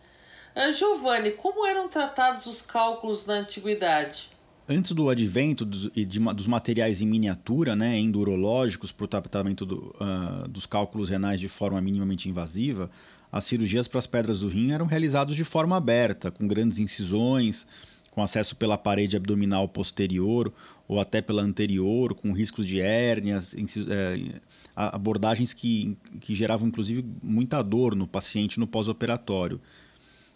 Giovanni, 0.71 1.31
como 1.31 1.65
eram 1.65 1.87
tratados 1.87 2.45
os 2.45 2.61
cálculos 2.61 3.25
na 3.25 3.35
antiguidade? 3.35 4.31
Antes 4.71 4.91
do 4.93 5.09
advento 5.09 5.65
dos, 5.65 5.91
de, 5.93 6.19
dos 6.19 6.47
materiais 6.47 7.01
em 7.01 7.05
miniatura, 7.05 7.75
né, 7.75 7.97
endurológicos, 7.97 8.91
para 8.91 9.05
o 9.05 9.07
tratamento 9.07 9.65
do, 9.65 9.95
uh, 9.99 10.47
dos 10.47 10.65
cálculos 10.65 11.09
renais 11.09 11.39
de 11.39 11.47
forma 11.47 11.79
minimamente 11.81 12.29
invasiva, 12.29 12.89
as 13.31 13.45
cirurgias 13.45 13.87
para 13.87 13.99
as 13.99 14.07
pedras 14.07 14.41
do 14.41 14.47
rim 14.47 14.71
eram 14.71 14.85
realizadas 14.85 15.35
de 15.35 15.43
forma 15.43 15.77
aberta, 15.77 16.29
com 16.29 16.47
grandes 16.47 16.79
incisões, 16.79 17.65
com 18.11 18.21
acesso 18.21 18.55
pela 18.57 18.77
parede 18.77 19.15
abdominal 19.15 19.67
posterior 19.69 20.51
ou 20.87 20.99
até 20.99 21.21
pela 21.21 21.41
anterior, 21.41 22.13
com 22.13 22.33
riscos 22.33 22.67
de 22.67 22.81
hérnias, 22.81 23.55
é, 23.89 24.41
abordagens 24.75 25.53
que, 25.53 25.97
que 26.19 26.35
geravam 26.35 26.67
inclusive 26.67 27.05
muita 27.23 27.61
dor 27.61 27.95
no 27.95 28.05
paciente 28.05 28.59
no 28.59 28.67
pós-operatório. 28.67 29.61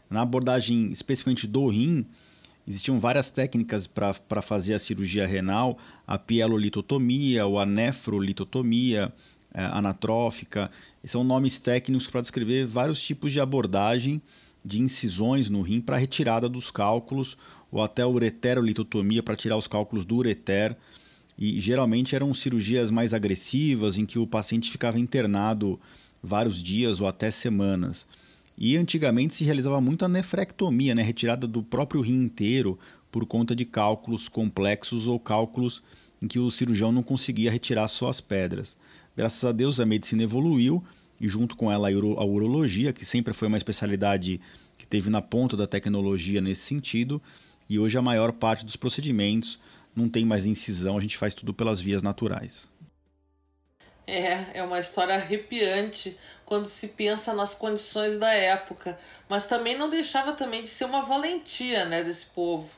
Na 0.09 0.21
abordagem 0.21 0.89
especificamente 0.91 1.45
do 1.47 1.67
rim, 1.67 2.05
Existiam 2.67 2.99
várias 2.99 3.29
técnicas 3.29 3.85
para 3.87 4.41
fazer 4.41 4.73
a 4.73 4.79
cirurgia 4.79 5.27
renal, 5.27 5.77
a 6.07 6.17
pielolitotomia 6.17 7.45
ou 7.45 7.59
a 7.59 7.65
nefrolitotomia 7.65 9.13
é, 9.53 9.63
anatrófica. 9.65 10.71
São 11.03 11.23
nomes 11.23 11.59
técnicos 11.59 12.07
para 12.07 12.21
descrever 12.21 12.65
vários 12.65 13.01
tipos 13.01 13.31
de 13.31 13.39
abordagem 13.39 14.21
de 14.65 14.81
incisões 14.81 15.47
no 15.47 15.61
rim 15.61 15.79
para 15.79 15.97
retirada 15.97 16.49
dos 16.49 16.71
cálculos, 16.71 17.37
ou 17.71 17.83
até 17.83 18.03
ureterolitotomia 18.05 19.21
para 19.21 19.35
tirar 19.35 19.57
os 19.57 19.67
cálculos 19.67 20.03
do 20.03 20.15
ureter. 20.15 20.75
E 21.37 21.59
geralmente 21.59 22.15
eram 22.15 22.33
cirurgias 22.33 22.89
mais 22.89 23.13
agressivas, 23.13 23.97
em 23.97 24.05
que 24.05 24.17
o 24.17 24.25
paciente 24.25 24.71
ficava 24.71 24.97
internado 24.97 25.79
vários 26.23 26.63
dias 26.63 26.99
ou 26.99 27.07
até 27.07 27.29
semanas. 27.29 28.07
E 28.57 28.77
antigamente 28.77 29.35
se 29.35 29.43
realizava 29.43 29.81
muito 29.81 30.05
a 30.05 30.07
nefrectomia, 30.07 30.95
né, 30.95 31.01
retirada 31.01 31.45
do 31.45 31.61
próprio 31.61 32.01
rim 32.01 32.23
inteiro 32.23 32.79
por 33.11 33.25
conta 33.25 33.55
de 33.55 33.65
cálculos 33.65 34.27
complexos 34.27 35.07
ou 35.07 35.19
cálculos 35.19 35.83
em 36.21 36.27
que 36.27 36.39
o 36.39 36.49
cirurgião 36.49 36.91
não 36.91 37.03
conseguia 37.03 37.51
retirar 37.51 37.87
só 37.87 38.09
as 38.09 38.21
pedras. 38.21 38.77
Graças 39.15 39.43
a 39.43 39.51
Deus 39.51 39.79
a 39.79 39.85
medicina 39.85 40.23
evoluiu 40.23 40.83
e 41.19 41.27
junto 41.27 41.55
com 41.55 41.71
ela 41.71 41.89
a, 41.89 42.25
urologia, 42.25 42.91
que 42.91 43.05
sempre 43.05 43.33
foi 43.33 43.47
uma 43.47 43.57
especialidade 43.57 44.39
que 44.77 44.85
teve 44.85 45.09
na 45.09 45.21
ponta 45.21 45.55
da 45.55 45.65
tecnologia 45.65 46.41
nesse 46.41 46.61
sentido, 46.61 47.21
e 47.69 47.79
hoje 47.79 47.97
a 47.97 48.01
maior 48.01 48.33
parte 48.33 48.65
dos 48.65 48.75
procedimentos 48.75 49.59
não 49.95 50.09
tem 50.09 50.25
mais 50.25 50.45
incisão, 50.45 50.97
a 50.97 51.01
gente 51.01 51.17
faz 51.17 51.33
tudo 51.33 51.53
pelas 51.53 51.79
vias 51.79 52.03
naturais. 52.03 52.69
É, 54.07 54.59
é 54.59 54.63
uma 54.63 54.79
história 54.79 55.15
arrepiante 55.15 56.17
quando 56.45 56.67
se 56.67 56.89
pensa 56.89 57.33
nas 57.33 57.55
condições 57.55 58.17
da 58.17 58.31
época, 58.31 58.97
mas 59.27 59.47
também 59.47 59.77
não 59.77 59.89
deixava 59.89 60.33
também 60.33 60.63
de 60.63 60.69
ser 60.69 60.85
uma 60.85 61.01
valentia, 61.01 61.85
né, 61.85 62.03
desse 62.03 62.27
povo. 62.27 62.69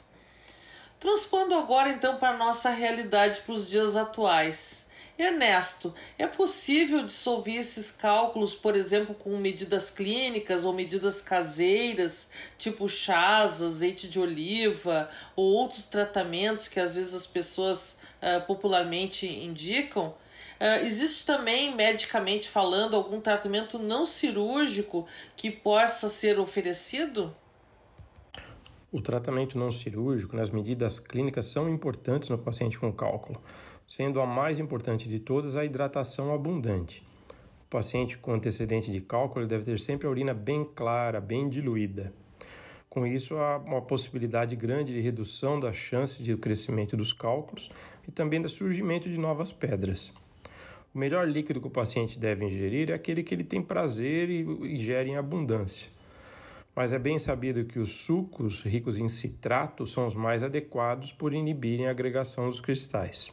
Transpondo 0.99 1.53
agora 1.55 1.89
então 1.89 2.17
para 2.17 2.37
nossa 2.37 2.69
realidade 2.69 3.41
para 3.41 3.53
os 3.53 3.67
dias 3.67 3.95
atuais. 3.95 4.87
Ernesto, 5.17 5.95
é 6.17 6.27
possível 6.27 7.03
dissolver 7.03 7.55
esses 7.55 7.91
cálculos, 7.91 8.53
por 8.53 8.75
exemplo, 8.75 9.15
com 9.15 9.35
medidas 9.37 9.89
clínicas 9.89 10.63
ou 10.63 10.71
medidas 10.71 11.19
caseiras, 11.19 12.29
tipo 12.57 12.87
chás, 12.87 13.59
azeite 13.61 14.07
de 14.07 14.19
oliva 14.19 15.09
ou 15.35 15.53
outros 15.53 15.85
tratamentos 15.85 16.67
que 16.67 16.79
às 16.79 16.95
vezes 16.95 17.15
as 17.15 17.25
pessoas 17.25 17.99
uh, 18.21 18.45
popularmente 18.45 19.27
indicam? 19.27 20.13
Uh, 20.59 20.85
existe 20.85 21.25
também, 21.25 21.75
medicamente 21.75 22.49
falando, 22.49 22.95
algum 22.95 23.21
tratamento 23.21 23.77
não 23.77 24.05
cirúrgico 24.05 25.05
que 25.35 25.51
possa 25.51 26.09
ser 26.09 26.39
oferecido? 26.39 27.33
O 28.91 29.01
tratamento 29.01 29.57
não 29.57 29.69
cirúrgico 29.69 30.35
nas 30.35 30.49
medidas 30.49 30.99
clínicas 30.99 31.45
são 31.45 31.69
importantes 31.69 32.29
no 32.29 32.37
paciente 32.37 32.79
com 32.79 32.91
cálculo, 32.91 33.39
sendo 33.87 34.19
a 34.19 34.25
mais 34.25 34.57
importante 34.57 35.07
de 35.07 35.19
todas 35.19 35.55
a 35.55 35.63
hidratação 35.63 36.33
abundante. 36.33 37.05
O 37.67 37.69
paciente 37.69 38.17
com 38.17 38.33
antecedente 38.33 38.91
de 38.91 39.01
cálculo 39.01 39.45
deve 39.45 39.65
ter 39.65 39.79
sempre 39.79 40.07
a 40.07 40.09
urina 40.09 40.33
bem 40.33 40.63
clara, 40.63 41.21
bem 41.21 41.49
diluída. 41.49 42.13
Com 42.89 43.05
isso, 43.05 43.35
há 43.37 43.57
uma 43.57 43.81
possibilidade 43.81 44.55
grande 44.55 44.93
de 44.93 45.01
redução 45.01 45.59
da 45.59 45.71
chance 45.71 46.23
de 46.23 46.35
crescimento 46.37 46.97
dos 46.97 47.13
cálculos 47.13 47.69
e 48.07 48.11
também 48.11 48.41
do 48.41 48.49
surgimento 48.49 49.09
de 49.09 49.17
novas 49.17 49.51
pedras. 49.51 50.13
O 50.97 50.99
melhor 50.99 51.27
líquido 51.27 51.61
que 51.61 51.67
o 51.67 51.69
paciente 51.69 52.17
deve 52.17 52.43
ingerir 52.43 52.89
é 52.89 52.95
aquele 52.95 53.21
que 53.21 53.31
ele 53.31 53.43
tem 53.43 53.61
prazer 53.61 54.31
e 54.31 54.41
ingere 54.41 55.11
em 55.11 55.15
abundância. 55.15 55.91
Mas 56.75 56.91
é 56.91 56.97
bem 56.97 57.19
sabido 57.19 57.65
que 57.65 57.77
os 57.77 58.03
sucos 58.03 58.63
ricos 58.63 58.97
em 58.97 59.07
citrato 59.07 59.85
são 59.85 60.07
os 60.07 60.15
mais 60.15 60.41
adequados 60.41 61.11
por 61.11 61.35
inibirem 61.35 61.85
a 61.85 61.91
agregação 61.91 62.49
dos 62.49 62.59
cristais. 62.59 63.31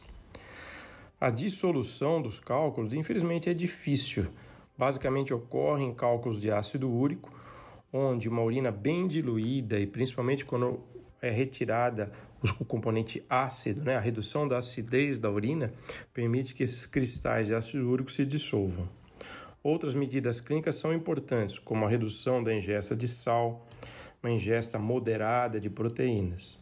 A 1.19 1.31
dissolução 1.31 2.21
dos 2.21 2.39
cálculos, 2.39 2.93
infelizmente, 2.93 3.49
é 3.49 3.55
difícil. 3.55 4.27
Basicamente 4.77 5.33
ocorre 5.33 5.85
em 5.85 5.95
cálculos 5.95 6.43
de 6.43 6.51
ácido 6.51 6.93
úrico, 6.93 7.33
onde 7.91 8.29
uma 8.29 8.43
urina 8.43 8.71
bem 8.71 9.09
diluída 9.09 9.81
e 9.81 9.87
principalmente 9.87 10.45
quando 10.45 10.81
é 11.25 11.31
retirada 11.31 12.13
o 12.61 12.65
componente 12.65 13.25
ácido, 13.29 13.83
né, 13.83 13.97
a 13.97 14.01
redução 14.01 14.47
da 14.47 14.59
acidez 14.59 15.19
da 15.19 15.31
urina, 15.31 15.73
permite 16.13 16.55
que 16.55 16.63
esses 16.63 16.85
cristais 16.85 17.47
de 17.47 17.55
ácido 17.55 17.89
úrico 17.91 18.11
se 18.11 18.27
dissolvam. 18.27 18.87
Outras 19.63 19.95
medidas 19.95 20.41
clínicas 20.41 20.75
são 20.75 20.93
importantes, 20.93 21.59
como 21.59 21.87
a 21.87 21.89
redução 21.89 22.43
da 22.43 22.55
ingesta 22.55 22.95
de 22.95 23.09
sal, 23.09 23.67
uma 24.23 24.31
ingesta 24.31 24.79
moderada 24.79 25.59
de 25.59 25.71
proteínas. 25.71 26.59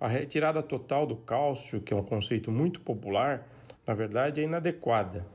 A 0.00 0.08
retirada 0.08 0.62
total 0.62 1.06
do 1.06 1.16
cálcio, 1.16 1.82
que 1.82 1.92
é 1.92 1.96
um 1.96 2.02
conceito 2.02 2.50
muito 2.50 2.80
popular, 2.80 3.46
na 3.86 3.92
verdade 3.92 4.40
é 4.40 4.44
inadequada. 4.44 5.26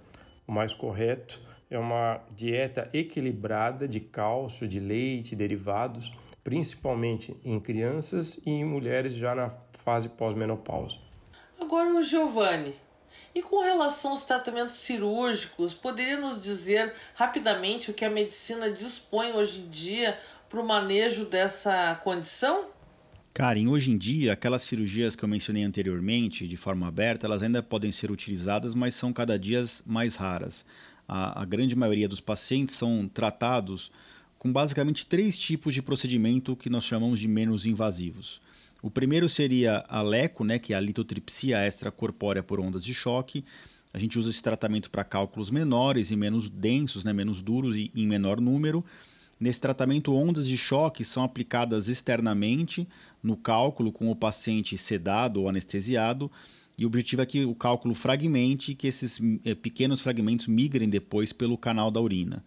O 0.48 0.52
mais 0.52 0.74
correto 0.74 1.40
é 1.70 1.78
uma 1.78 2.22
dieta 2.36 2.90
equilibrada 2.92 3.88
de 3.88 4.00
cálcio, 4.00 4.68
de 4.68 4.80
leite, 4.80 5.36
derivados, 5.36 6.12
principalmente 6.44 7.36
em 7.44 7.60
crianças 7.60 8.40
e 8.46 8.52
em 8.52 8.66
mulheres 8.66 9.14
já 9.14 9.34
na 9.34 9.52
fase 9.84 10.10
pós-menopausa. 10.10 10.98
Agora 11.60 11.94
o 11.96 12.04
Giovanni. 12.04 12.76
E 13.36 13.42
com 13.42 13.62
relação 13.62 14.12
aos 14.12 14.24
tratamentos 14.24 14.76
cirúrgicos, 14.76 15.74
poderia 15.74 16.20
nos 16.20 16.42
dizer 16.42 16.94
rapidamente 17.16 17.90
o 17.90 17.94
que 17.94 18.06
a 18.06 18.10
medicina 18.10 18.70
dispõe 18.70 19.32
hoje 19.32 19.62
em 19.62 19.70
dia 19.70 20.20
para 20.50 20.60
o 20.60 20.66
manejo 20.66 21.26
dessa 21.26 22.00
condição? 22.04 22.68
Karen, 23.34 23.68
hoje 23.68 23.90
em 23.90 23.98
dia, 23.98 24.34
aquelas 24.34 24.62
cirurgias 24.62 25.16
que 25.16 25.24
eu 25.24 25.30
mencionei 25.30 25.64
anteriormente, 25.64 26.48
de 26.48 26.56
forma 26.56 26.88
aberta, 26.88 27.26
elas 27.26 27.42
ainda 27.42 27.64
podem 27.64 27.92
ser 27.92 28.12
utilizadas, 28.12 28.76
mas 28.76 28.94
são 28.94 29.12
cada 29.12 29.40
dia 29.40 29.64
mais 29.84 30.16
raras. 30.16 30.64
A, 31.08 31.42
a 31.42 31.46
grande 31.46 31.76
maioria 31.76 32.08
dos 32.08 32.22
pacientes 32.22 32.76
são 32.76 33.10
tratados 33.12 33.92
com 34.44 34.52
basicamente 34.52 35.08
três 35.08 35.40
tipos 35.40 35.74
de 35.74 35.82
procedimento 35.82 36.54
que 36.54 36.70
nós 36.70 36.84
chamamos 36.84 37.22
de 37.22 37.30
menos 37.30 37.66
invasivos. 37.66 38.42
O 38.82 38.92
primeiro 38.92 39.30
seria 39.30 39.86
a 39.88 40.02
LECO, 40.02 40.44
né, 40.44 40.60
que 40.60 40.74
é 40.74 40.76
a 40.76 40.82
litotripsia 40.82 41.66
extracorpórea 41.66 42.44
por 42.44 42.60
ondas 42.60 42.84
de 42.84 42.94
choque. 42.94 43.46
A 43.94 43.98
gente 43.98 44.20
usa 44.20 44.30
esse 44.30 44.44
tratamento 44.44 44.92
para 44.92 45.06
cálculos 45.06 45.50
menores 45.50 46.12
e 46.12 46.18
menos 46.18 46.50
densos, 46.50 47.06
né, 47.06 47.14
menos 47.14 47.42
duros 47.42 47.78
e 47.78 47.90
em 47.96 48.06
menor 48.06 48.42
número. 48.42 48.84
Nesse 49.40 49.62
tratamento, 49.62 50.14
ondas 50.14 50.46
de 50.46 50.58
choque 50.58 51.06
são 51.06 51.24
aplicadas 51.24 51.88
externamente 51.88 52.86
no 53.24 53.38
cálculo 53.38 53.94
com 53.94 54.12
o 54.12 54.16
paciente 54.16 54.78
sedado 54.78 55.40
ou 55.40 55.48
anestesiado 55.48 56.30
e 56.78 56.84
o 56.84 56.88
objetivo 56.88 57.22
é 57.22 57.26
que 57.26 57.46
o 57.46 57.56
cálculo 57.56 57.96
fragmente 57.96 58.74
e 58.74 58.76
que 58.76 58.88
esses 58.88 59.22
é, 59.46 59.56
pequenos 59.56 60.02
fragmentos 60.02 60.48
migrem 60.48 60.90
depois 60.90 61.32
pelo 61.32 61.58
canal 61.58 61.90
da 61.90 62.02
urina. 62.02 62.44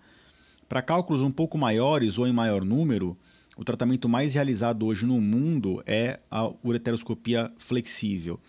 Para 0.68 0.82
cálculos 0.82 1.23
um 1.23 1.30
pouco 1.30 1.56
maiores 1.56 2.18
ou 2.18 2.26
em 2.26 2.32
maior 2.32 2.64
número, 2.64 3.16
o 3.56 3.64
tratamento 3.64 4.08
mais 4.08 4.35
realizado 4.35 4.85
hoje 4.85 5.06
no 5.06 5.20
mundo 5.20 5.82
é 5.87 6.20
a 6.30 6.50
ureteroscopia 6.64 7.52
flexível. 7.56 8.40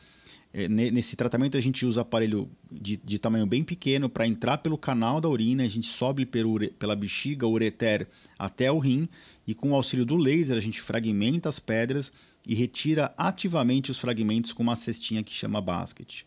É, 0.54 0.68
nesse 0.68 1.16
tratamento 1.16 1.56
a 1.56 1.60
gente 1.60 1.86
usa 1.86 2.02
aparelho 2.02 2.50
de, 2.72 2.98
de 2.98 3.20
tamanho 3.20 3.46
bem 3.46 3.64
pequeno 3.64 4.10
para 4.10 4.26
entrar 4.26 4.58
pelo 4.58 4.78
canal 4.78 5.22
da 5.22 5.30
urina, 5.30 5.64
a 5.64 5.68
gente 5.68 5.88
sobe 5.88 6.26
pelo, 6.26 6.58
pela 6.72 6.96
bexiga, 6.96 7.46
ureter 7.46 8.08
até 8.40 8.72
o 8.72 8.80
rim 8.80 9.08
e 9.46 9.54
com 9.54 9.72
o 9.72 9.76
auxílio 9.76 10.06
do 10.06 10.16
laser 10.16 10.58
a 10.58 10.62
gente 10.62 10.82
fragmenta 10.82 11.48
as 11.48 11.60
pedras 11.60 12.12
e 12.48 12.56
retira 12.56 13.14
ativamente 13.18 13.92
os 13.92 14.00
fragmentos 14.00 14.52
com 14.52 14.64
uma 14.64 14.76
cestinha 14.76 15.24
que 15.24 15.32
chama 15.32 15.62
basket. 15.62 16.24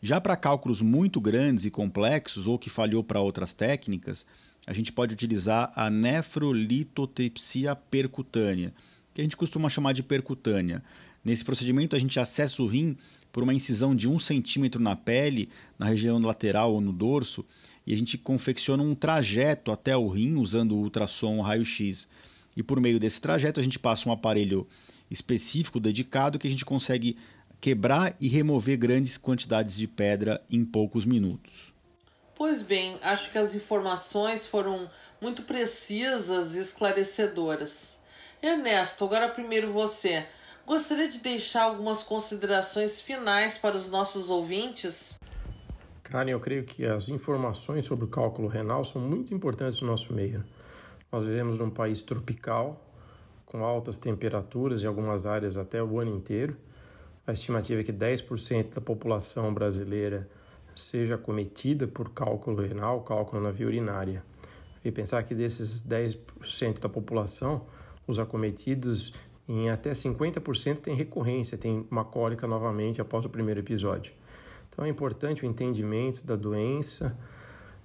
Já 0.00 0.20
para 0.20 0.36
cálculos 0.36 0.80
muito 0.80 1.20
grandes 1.20 1.64
e 1.64 1.70
complexos 1.70 2.46
ou 2.46 2.58
que 2.58 2.70
falhou 2.70 3.04
para 3.04 3.20
outras 3.20 3.52
técnicas, 3.52 4.26
a 4.66 4.72
gente 4.72 4.92
pode 4.92 5.12
utilizar 5.12 5.72
a 5.74 5.90
nefrolitotripsia 5.90 7.74
percutânea, 7.74 8.72
que 9.12 9.20
a 9.20 9.24
gente 9.24 9.36
costuma 9.36 9.68
chamar 9.68 9.92
de 9.92 10.02
percutânea. 10.02 10.82
Nesse 11.24 11.44
procedimento, 11.44 11.96
a 11.96 11.98
gente 11.98 12.18
acessa 12.18 12.62
o 12.62 12.66
rim 12.66 12.96
por 13.32 13.42
uma 13.42 13.54
incisão 13.54 13.94
de 13.94 14.08
um 14.08 14.18
centímetro 14.18 14.80
na 14.80 14.94
pele, 14.94 15.48
na 15.78 15.86
região 15.86 16.18
lateral 16.18 16.72
ou 16.74 16.80
no 16.80 16.92
dorso, 16.92 17.44
e 17.86 17.92
a 17.92 17.96
gente 17.96 18.18
confecciona 18.18 18.82
um 18.82 18.94
trajeto 18.94 19.72
até 19.72 19.96
o 19.96 20.08
rim 20.08 20.36
usando 20.36 20.76
ultrassom 20.76 21.40
raio-x. 21.40 22.08
E 22.56 22.62
por 22.62 22.80
meio 22.80 23.00
desse 23.00 23.20
trajeto, 23.20 23.58
a 23.58 23.62
gente 23.62 23.78
passa 23.78 24.08
um 24.08 24.12
aparelho 24.12 24.66
específico, 25.10 25.80
dedicado, 25.80 26.38
que 26.38 26.46
a 26.46 26.50
gente 26.50 26.64
consegue 26.64 27.16
quebrar 27.60 28.14
e 28.20 28.28
remover 28.28 28.76
grandes 28.76 29.16
quantidades 29.16 29.76
de 29.76 29.86
pedra 29.86 30.42
em 30.50 30.64
poucos 30.64 31.04
minutos. 31.04 31.71
Pois 32.44 32.60
bem, 32.60 32.98
acho 33.02 33.30
que 33.30 33.38
as 33.38 33.54
informações 33.54 34.48
foram 34.48 34.90
muito 35.20 35.42
precisas 35.42 36.56
e 36.56 36.58
esclarecedoras. 36.58 38.00
Ernesto, 38.42 39.04
agora 39.04 39.28
primeiro 39.28 39.70
você. 39.70 40.26
Gostaria 40.66 41.08
de 41.08 41.20
deixar 41.20 41.62
algumas 41.62 42.02
considerações 42.02 43.00
finais 43.00 43.56
para 43.56 43.76
os 43.76 43.88
nossos 43.88 44.28
ouvintes? 44.28 45.20
Karen, 46.02 46.32
eu 46.32 46.40
creio 46.40 46.64
que 46.64 46.84
as 46.84 47.08
informações 47.08 47.86
sobre 47.86 48.06
o 48.06 48.08
cálculo 48.08 48.48
renal 48.48 48.84
são 48.84 49.00
muito 49.00 49.32
importantes 49.32 49.80
no 49.80 49.86
nosso 49.86 50.12
meio. 50.12 50.44
Nós 51.12 51.24
vivemos 51.24 51.58
num 51.58 51.70
país 51.70 52.02
tropical, 52.02 52.84
com 53.46 53.64
altas 53.64 53.98
temperaturas 53.98 54.82
em 54.82 54.86
algumas 54.88 55.26
áreas 55.26 55.56
até 55.56 55.80
o 55.80 56.00
ano 56.00 56.16
inteiro. 56.16 56.56
A 57.24 57.30
estimativa 57.30 57.82
é 57.82 57.84
que 57.84 57.92
10% 57.92 58.74
da 58.74 58.80
população 58.80 59.54
brasileira 59.54 60.28
seja 60.74 61.16
acometida 61.16 61.86
por 61.86 62.10
cálculo 62.10 62.62
renal, 62.62 63.02
cálculo 63.02 63.42
na 63.42 63.50
via 63.50 63.66
urinária. 63.66 64.24
E 64.84 64.90
pensar 64.90 65.22
que 65.22 65.34
desses 65.34 65.84
10% 65.84 66.80
da 66.80 66.88
população, 66.88 67.66
os 68.06 68.18
acometidos 68.18 69.12
em 69.48 69.70
até 69.70 69.90
50% 69.90 70.78
têm 70.78 70.94
recorrência, 70.94 71.58
tem 71.58 71.86
uma 71.90 72.04
cólica 72.04 72.46
novamente 72.46 73.00
após 73.00 73.24
o 73.24 73.28
primeiro 73.28 73.60
episódio. 73.60 74.12
Então 74.68 74.84
é 74.84 74.88
importante 74.88 75.44
o 75.44 75.46
entendimento 75.46 76.24
da 76.24 76.34
doença, 76.34 77.18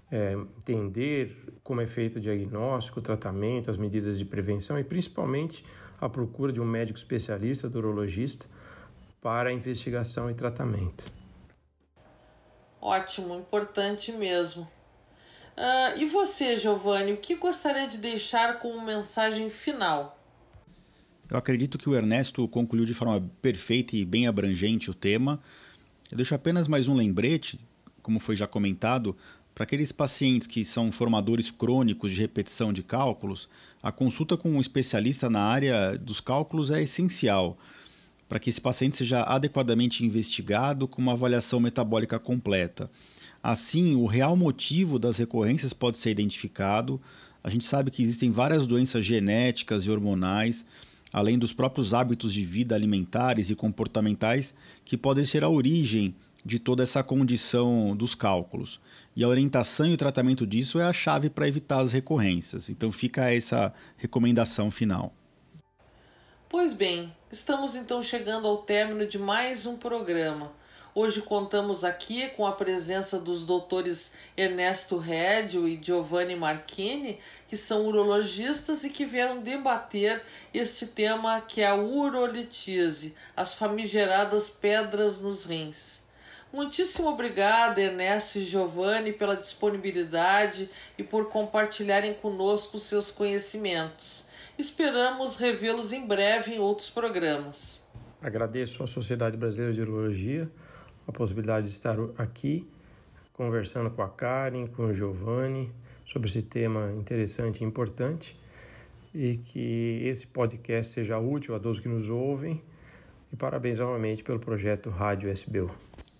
é, 0.09 0.33
entender 0.33 1.35
como 1.63 1.81
é 1.81 1.87
feito 1.87 2.17
o 2.17 2.19
diagnóstico, 2.21 2.99
o 2.99 3.03
tratamento, 3.03 3.69
as 3.69 3.77
medidas 3.77 4.17
de 4.17 4.23
prevenção 4.23 4.79
e 4.79 4.83
principalmente 4.83 5.65
a 5.99 6.07
procura 6.07 6.53
de 6.53 6.61
um 6.61 6.65
médico 6.65 6.97
especialista, 6.97 7.67
urologista, 7.67 8.47
para 9.21 9.51
investigação 9.51 10.29
e 10.29 10.33
tratamento. 10.33 11.11
Ótimo, 12.81 13.35
importante 13.35 14.11
mesmo. 14.11 14.67
Uh, 15.57 15.97
e 15.97 16.05
você, 16.05 16.55
Giovanni, 16.55 17.13
o 17.13 17.17
que 17.17 17.35
gostaria 17.35 17.87
de 17.87 17.97
deixar 17.97 18.59
como 18.59 18.85
mensagem 18.85 19.49
final? 19.49 20.17
Eu 21.29 21.37
acredito 21.37 21.77
que 21.77 21.89
o 21.89 21.95
Ernesto 21.95 22.47
concluiu 22.47 22.85
de 22.85 22.93
forma 22.93 23.27
perfeita 23.41 23.95
e 23.95 24.05
bem 24.05 24.27
abrangente 24.27 24.91
o 24.91 24.93
tema. 24.93 25.39
Eu 26.11 26.15
deixo 26.15 26.35
apenas 26.35 26.67
mais 26.67 26.87
um 26.87 26.95
lembrete, 26.95 27.59
como 28.01 28.19
foi 28.19 28.35
já 28.35 28.47
comentado, 28.47 29.17
para 29.53 29.63
aqueles 29.63 29.91
pacientes 29.91 30.47
que 30.47 30.63
são 30.63 30.91
formadores 30.91 31.49
crônicos 31.49 32.11
de 32.11 32.21
repetição 32.21 32.71
de 32.71 32.83
cálculos, 32.83 33.49
a 33.81 33.91
consulta 33.91 34.37
com 34.37 34.51
um 34.51 34.61
especialista 34.61 35.31
na 35.31 35.41
área 35.41 35.97
dos 35.97 36.21
cálculos 36.21 36.69
é 36.69 36.83
essencial 36.83 37.57
para 38.27 38.39
que 38.39 38.49
esse 38.49 38.59
paciente 38.59 38.97
seja 38.97 39.23
adequadamente 39.23 40.05
investigado 40.05 40.87
com 40.87 41.01
uma 41.01 41.13
avaliação 41.13 41.59
metabólica 41.59 42.19
completa. 42.19 42.89
Assim, 43.41 43.95
o 43.95 44.05
real 44.05 44.35
motivo 44.35 44.99
das 44.99 45.17
recorrências 45.17 45.73
pode 45.73 45.97
ser 45.97 46.11
identificado. 46.11 46.99
A 47.43 47.49
gente 47.49 47.65
sabe 47.65 47.91
que 47.91 48.01
existem 48.01 48.31
várias 48.31 48.67
doenças 48.67 49.05
genéticas 49.05 49.85
e 49.85 49.91
hormonais, 49.91 50.65
além 51.13 51.37
dos 51.37 51.53
próprios 51.53 51.93
hábitos 51.93 52.33
de 52.33 52.45
vida 52.45 52.75
alimentares 52.75 53.49
e 53.49 53.55
comportamentais, 53.55 54.53
que 54.83 54.97
podem 54.97 55.23
ser 55.23 55.43
a 55.43 55.49
origem 55.49 56.13
de 56.43 56.59
toda 56.59 56.83
essa 56.83 57.03
condição 57.03 57.95
dos 57.95 58.15
cálculos. 58.15 58.79
E 59.15 59.23
a 59.23 59.27
orientação 59.27 59.87
e 59.87 59.93
o 59.93 59.97
tratamento 59.97 60.45
disso 60.45 60.79
é 60.79 60.83
a 60.83 60.93
chave 60.93 61.29
para 61.29 61.47
evitar 61.47 61.79
as 61.79 61.91
recorrências. 61.91 62.69
Então 62.69 62.91
fica 62.91 63.33
essa 63.33 63.73
recomendação 63.97 64.69
final. 64.69 65.13
Pois 66.49 66.71
bem, 66.71 67.13
estamos 67.29 67.75
então 67.75 68.01
chegando 68.01 68.47
ao 68.47 68.59
término 68.59 69.05
de 69.05 69.19
mais 69.19 69.65
um 69.65 69.75
programa. 69.75 70.53
Hoje 70.95 71.21
contamos 71.21 71.83
aqui 71.83 72.29
com 72.29 72.47
a 72.47 72.53
presença 72.53 73.19
dos 73.19 73.45
doutores 73.45 74.13
Ernesto 74.37 74.97
Redio 74.97 75.67
e 75.67 75.77
Giovanni 75.83 76.37
Marchini, 76.37 77.19
que 77.49 77.57
são 77.57 77.85
urologistas 77.85 78.85
e 78.85 78.89
que 78.89 79.05
vieram 79.05 79.41
debater 79.41 80.23
este 80.53 80.85
tema 80.85 81.41
que 81.41 81.59
é 81.59 81.67
a 81.67 81.75
urolitise, 81.75 83.13
as 83.35 83.53
famigeradas 83.53 84.49
pedras 84.49 85.19
nos 85.19 85.43
rins. 85.43 86.01
Muitíssimo 86.53 87.09
obrigada, 87.09 87.81
Ernesto 87.81 88.37
e 88.37 88.45
Giovanni, 88.45 89.11
pela 89.11 89.35
disponibilidade 89.35 90.69
e 90.97 91.03
por 91.03 91.27
compartilharem 91.27 92.13
conosco 92.13 92.79
seus 92.79 93.11
conhecimentos. 93.11 94.26
Esperamos 94.57 95.35
revê-los 95.35 95.91
em 95.91 96.05
breve 96.05 96.55
em 96.55 96.59
outros 96.59 96.89
programas. 96.89 97.83
Agradeço 98.19 98.83
à 98.83 98.87
Sociedade 98.87 99.37
Brasileira 99.37 99.71
de 99.71 99.81
Urologia 99.81 100.49
a 101.07 101.11
possibilidade 101.11 101.67
de 101.67 101.73
estar 101.73 101.95
aqui 102.17 102.67
conversando 103.33 103.91
com 103.91 104.01
a 104.01 104.09
Karen, 104.09 104.65
com 104.65 104.87
o 104.87 104.93
Giovanni 104.93 105.71
sobre 106.03 106.27
esse 106.27 106.41
tema 106.41 106.91
interessante 106.97 107.61
e 107.61 107.63
importante 107.63 108.35
e 109.13 109.37
que 109.37 110.01
esse 110.03 110.25
podcast 110.25 110.91
seja 110.91 111.19
útil 111.19 111.55
a 111.55 111.59
todos 111.59 111.79
que 111.79 111.87
nos 111.87 112.09
ouvem. 112.09 112.59
E 113.31 113.35
parabéns 113.35 113.77
novamente 113.77 114.23
pelo 114.23 114.39
projeto 114.39 114.89
Rádio 114.89 115.31
SBU. 115.31 115.69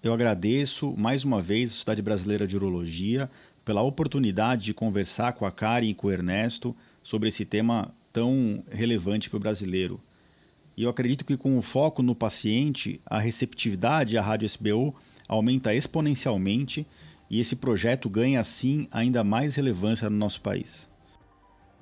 Eu 0.04 0.14
agradeço 0.14 0.96
mais 0.96 1.24
uma 1.24 1.42
vez 1.42 1.72
a 1.72 1.74
Sociedade 1.74 2.04
Brasileira 2.04 2.46
de 2.46 2.56
Urologia 2.56 3.32
pela 3.66 3.82
oportunidade 3.82 4.64
de 4.64 4.74
conversar 4.76 5.34
com 5.34 5.46
a 5.46 5.52
Karen 5.52 5.88
e 5.88 5.94
com 5.96 6.08
o 6.08 6.12
Ernesto 6.12 6.76
sobre 7.02 7.30
esse 7.30 7.44
tema 7.44 7.94
tão 8.12 8.64
relevante 8.70 9.30
para 9.30 9.38
o 9.38 9.40
brasileiro. 9.40 10.02
E 10.76 10.84
eu 10.84 10.90
acredito 10.90 11.26
que 11.26 11.36
com 11.36 11.58
o 11.58 11.62
foco 11.62 12.04
no 12.04 12.14
paciente, 12.14 13.02
a 13.06 13.20
receptividade 13.20 14.18
à 14.18 14.22
Rádio 14.22 14.46
SBU 14.46 14.96
aumenta 15.28 15.74
exponencialmente 15.74 16.86
e 17.30 17.40
esse 17.40 17.56
projeto 17.56 18.10
ganha 18.10 18.40
assim 18.40 18.88
ainda 18.92 19.24
mais 19.24 19.56
relevância 19.56 20.10
no 20.10 20.16
nosso 20.16 20.42
país. 20.42 20.90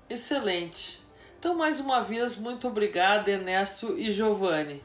Excelente. 0.09 0.99
Então, 1.37 1.55
mais 1.57 1.79
uma 1.79 2.01
vez, 2.01 2.35
muito 2.35 2.67
obrigado, 2.67 3.27
Ernesto 3.27 3.95
e 3.97 4.09
Giovanni. 4.09 4.81